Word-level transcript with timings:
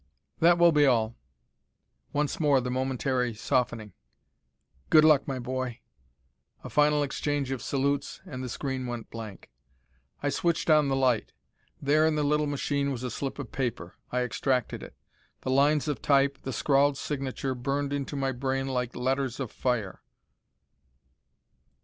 "That 0.39 0.57
will 0.57 0.71
be 0.71 0.87
all." 0.87 1.15
Once 2.11 2.39
more 2.39 2.59
the 2.59 2.71
momentary 2.71 3.35
softening. 3.35 3.93
"Good 4.89 5.05
luck, 5.05 5.27
my 5.27 5.37
boy." 5.37 5.81
A 6.63 6.71
final 6.71 7.03
exchange 7.03 7.51
of 7.51 7.61
salutes, 7.61 8.19
and 8.25 8.43
the 8.43 8.49
screen 8.49 8.87
went 8.87 9.11
blank. 9.11 9.51
I 10.23 10.29
switched 10.29 10.71
on 10.71 10.87
the 10.87 10.95
light. 10.95 11.33
There 11.79 12.07
in 12.07 12.15
the 12.15 12.23
little 12.23 12.47
machine 12.47 12.89
was 12.91 13.03
a 13.03 13.11
slip 13.11 13.37
of 13.37 13.51
paper. 13.51 13.93
I 14.11 14.23
extracted 14.23 14.81
it. 14.81 14.95
The 15.41 15.51
lines 15.51 15.87
of 15.87 16.01
type, 16.01 16.39
the 16.41 16.51
scrawled 16.51 16.97
signature, 16.97 17.53
burned 17.53 17.93
into 17.93 18.15
my 18.15 18.31
brain 18.31 18.67
like 18.67 18.95
letters 18.95 19.39
of 19.39 19.51
fire. 19.51 20.01